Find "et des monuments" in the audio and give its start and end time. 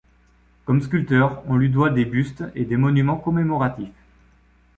2.55-3.17